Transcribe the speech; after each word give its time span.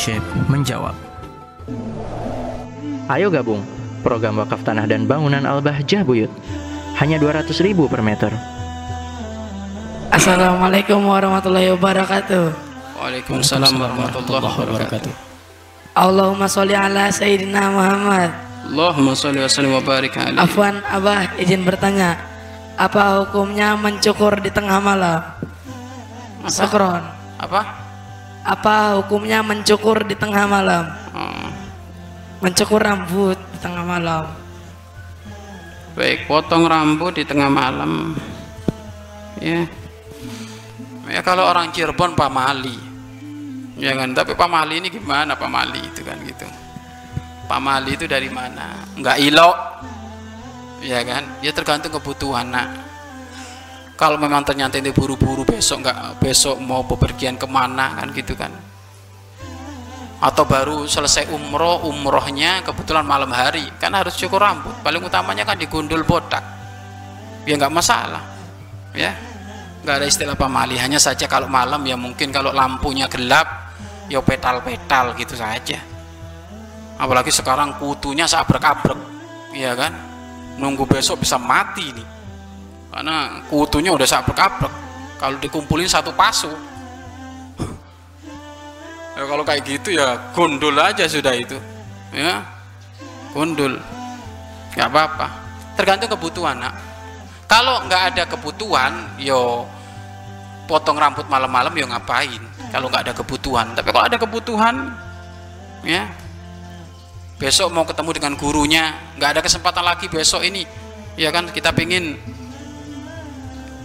Syekh 0.00 0.24
menjawab. 0.48 0.96
Ayo 3.12 3.28
gabung 3.28 3.60
program 4.00 4.40
wakaf 4.40 4.64
tanah 4.64 4.88
dan 4.88 5.04
bangunan 5.04 5.44
Al-Bahjah 5.44 6.08
Buyut. 6.08 6.32
Hanya 6.96 7.20
200 7.20 7.52
ribu 7.60 7.84
per 7.84 8.00
meter. 8.00 8.32
Assalamualaikum 10.08 11.04
warahmatullahi 11.04 11.76
wabarakatuh. 11.76 12.44
Waalaikumsalam 12.96 13.76
warahmatullahi 13.76 14.56
wabarakatuh. 14.72 15.12
Allahumma 15.92 16.48
sholli 16.48 16.72
ala 16.72 17.12
Sayyidina 17.12 17.68
Muhammad. 17.68 18.32
Allahumma 18.72 19.12
sholli 19.12 19.44
wa 19.44 19.52
sallim 19.52 19.76
wa 19.76 19.84
barik 19.84 20.16
alaihi. 20.16 20.40
Afwan, 20.40 20.80
Abah 20.88 21.36
izin 21.36 21.60
bertanya. 21.60 22.16
Apa 22.80 23.20
hukumnya 23.20 23.76
mencukur 23.76 24.40
di 24.40 24.48
tengah 24.48 24.80
malam? 24.80 25.20
Sakron. 26.48 27.04
Apa? 27.36 27.79
Apa 28.40 28.96
hukumnya 28.96 29.44
mencukur 29.44 30.00
di 30.08 30.16
tengah 30.16 30.48
malam? 30.48 30.84
Oh, 31.12 31.48
Mencukur 32.40 32.80
rambut 32.80 33.36
di 33.36 33.58
tengah 33.60 33.84
malam. 33.84 34.24
baik, 35.90 36.24
potong 36.24 36.64
rambut 36.64 37.12
di 37.12 37.28
tengah 37.28 37.52
malam. 37.52 38.16
Ya. 39.36 39.68
Ya 41.10 41.20
kalau 41.20 41.44
orang 41.44 41.68
Cirebon 41.74 42.16
pamali. 42.16 42.72
Ya 43.76 43.92
kan, 43.92 44.16
tapi 44.16 44.32
pamali 44.32 44.80
ini 44.80 44.88
gimana 44.88 45.36
pamali 45.36 45.80
itu 45.84 46.00
kan 46.00 46.16
gitu. 46.24 46.48
Pamali 47.44 47.98
itu 47.98 48.08
dari 48.08 48.32
mana? 48.32 48.80
Enggak 48.96 49.18
ilok. 49.20 49.56
Ya 50.80 51.04
kan? 51.04 51.28
Ya 51.44 51.52
tergantung 51.52 51.92
kebutuhan 51.92 52.48
nak. 52.48 52.68
Kalau 54.00 54.16
memang 54.16 54.40
ternyata 54.40 54.80
itu 54.80 54.96
buru-buru 54.96 55.44
besok 55.44 55.84
nggak 55.84 56.24
besok 56.24 56.56
mau 56.56 56.80
bepergian 56.88 57.36
ke 57.36 57.44
mana 57.44 58.00
kan 58.00 58.08
gitu 58.16 58.32
kan. 58.32 58.48
Atau 60.24 60.48
baru 60.48 60.88
selesai 60.88 61.28
umroh 61.28 61.84
umrohnya 61.84 62.64
kebetulan 62.64 63.04
malam 63.04 63.28
hari 63.28 63.68
kan 63.76 63.92
harus 63.92 64.16
cukur 64.16 64.40
rambut. 64.40 64.72
Paling 64.80 65.04
utamanya 65.04 65.44
kan 65.44 65.60
digundul 65.60 66.08
botak. 66.08 66.40
Ya 67.44 67.60
nggak 67.60 67.68
masalah 67.68 68.24
ya. 68.96 69.12
Nggak 69.84 69.94
ada 70.00 70.06
istilah 70.08 70.32
pamali 70.32 70.80
hanya 70.80 70.96
saja 70.96 71.28
kalau 71.28 71.52
malam 71.52 71.84
ya 71.84 72.00
mungkin 72.00 72.32
kalau 72.32 72.56
lampunya 72.56 73.04
gelap 73.04 73.76
ya 74.08 74.24
petal-petal 74.24 75.12
gitu 75.20 75.36
saja. 75.36 75.76
Apalagi 76.96 77.28
sekarang 77.28 77.76
kutunya 77.76 78.24
seabrek-abrek 78.24 78.96
ya 79.52 79.76
kan. 79.76 79.92
Nunggu 80.56 80.88
besok 80.88 81.20
bisa 81.20 81.36
mati 81.36 81.84
nih 81.92 82.19
karena 82.90 83.46
kutunya 83.46 83.94
udah 83.94 84.06
seabrek-abrek 84.06 84.72
kalau 85.22 85.36
dikumpulin 85.38 85.86
satu 85.86 86.10
pasu. 86.16 86.50
Ya 89.14 89.28
kalau 89.28 89.44
kayak 89.44 89.62
gitu 89.68 89.94
ya 89.94 90.32
gundul 90.32 90.74
aja 90.80 91.04
sudah 91.06 91.36
itu. 91.36 91.54
Ya 92.10 92.42
gundul. 93.36 93.78
Nggak 94.74 94.88
apa-apa. 94.90 95.26
Tergantung 95.78 96.10
kebutuhan 96.18 96.56
nak. 96.58 96.74
Kalau 97.46 97.82
nggak 97.86 98.02
ada 98.14 98.22
kebutuhan 98.26 99.20
yo 99.20 99.66
potong 100.64 100.98
rambut 100.98 101.26
malam-malam 101.28 101.74
yo 101.76 101.86
ngapain? 101.90 102.42
Kalau 102.72 102.88
nggak 102.90 103.10
ada 103.10 103.14
kebutuhan. 103.14 103.76
Tapi 103.76 103.88
kalau 103.92 104.06
ada 104.06 104.18
kebutuhan 104.18 104.74
ya. 105.86 106.10
Besok 107.36 107.72
mau 107.72 107.84
ketemu 107.84 108.10
dengan 108.16 108.32
gurunya. 108.40 108.84
Nggak 109.20 109.30
ada 109.36 109.40
kesempatan 109.44 109.84
lagi 109.84 110.08
besok 110.08 110.42
ini. 110.48 110.64
Ya 111.20 111.28
kan 111.28 111.52
kita 111.52 111.76
pingin 111.76 112.16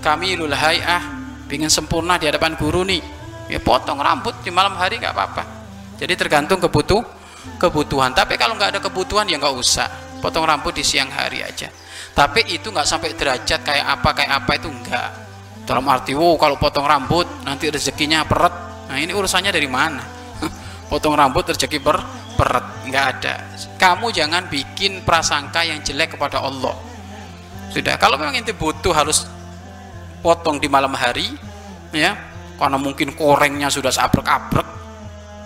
kami 0.06 0.38
lulahai 0.38 0.86
ah 0.86 1.02
pingin 1.50 1.73
sempurna 1.73 2.22
di 2.22 2.30
hadapan 2.30 2.53
guru 2.53 2.86
nih. 2.86 3.02
Ya 3.50 3.58
potong 3.58 3.98
rambut 3.98 4.38
di 4.45 4.53
malam 4.53 4.78
hari 4.78 5.02
nggak 5.02 5.14
apa-apa. 5.17 5.44
Jadi 5.98 6.14
tergantung 6.14 6.61
kebutuh 6.61 7.02
kebutuhan. 7.58 8.14
Tapi 8.14 8.38
kalau 8.38 8.54
nggak 8.54 8.77
ada 8.77 8.82
kebutuhan 8.86 9.26
ya 9.26 9.42
nggak 9.42 9.55
usah. 9.58 9.89
Potong 10.21 10.45
rambut 10.45 10.77
di 10.77 10.86
siang 10.86 11.10
hari 11.10 11.42
aja. 11.42 11.73
Tapi 12.14 12.54
itu 12.54 12.70
nggak 12.70 12.86
sampai 12.86 13.17
derajat 13.17 13.66
kayak 13.66 13.86
apa 13.86 14.10
kayak 14.14 14.32
apa 14.45 14.52
itu 14.61 14.70
enggak 14.70 15.10
dalam 15.66 15.82
arti 15.89 16.14
wow 16.14 16.37
kalau 16.37 16.61
potong 16.61 16.86
rambut 16.86 17.26
nanti 17.42 17.73
rezekinya 17.73 18.22
peret. 18.30 18.54
Nah 18.86 19.02
ini 19.02 19.11
urusannya 19.17 19.49
dari 19.49 19.66
mana? 19.66 20.05
Potong 20.93 21.17
rambut 21.17 21.49
rezeki 21.49 21.82
per 21.82 21.98
peret. 22.37 22.86
Nggak 22.86 23.05
ada. 23.17 23.33
Kamu 23.82 24.14
jangan 24.14 24.45
bikin 24.45 25.02
prasangka 25.02 25.66
yang 25.66 25.82
jelek 25.82 26.14
kepada 26.14 26.45
Allah. 26.45 26.77
Sudah. 27.73 27.98
Kalau 27.98 28.22
memang 28.22 28.37
inti 28.37 28.54
butuh 28.54 28.93
harus 28.93 29.26
potong 30.25 30.58
di 30.58 30.65
malam 30.65 30.97
hari 30.97 31.30
ya 31.93 32.17
karena 32.58 32.81
mungkin 32.81 33.13
korengnya 33.13 33.69
sudah 33.69 33.93
seabrek-abrek 33.93 34.65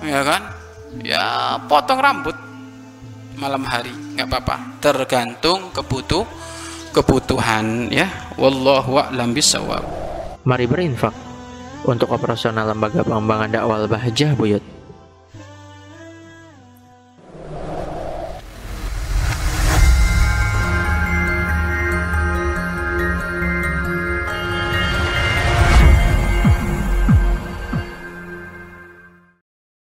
ya 0.07 0.23
kan? 0.23 0.41
Ya 1.03 1.23
potong 1.67 2.00
rambut 2.00 2.34
malam 3.35 3.67
hari 3.67 3.91
nggak 4.16 4.31
apa-apa. 4.31 4.56
Tergantung 4.79 5.75
kebutuh 5.75 6.23
kebutuhan 6.95 7.91
ya. 7.91 8.07
Wallahu 8.40 8.95
a'lam 8.95 9.35
bisawab 9.35 9.84
Mari 10.47 10.66
berinfak. 10.72 11.11
Untuk 11.84 12.11
operasional 12.11 12.72
lembaga 12.72 13.03
pengembangan 13.03 13.51
dakwah 13.51 13.84
Al-Bahjah 13.84 14.35
Buyut. 14.35 14.78